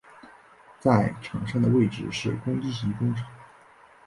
[0.79, 3.23] 在场上的位置是攻击型中场。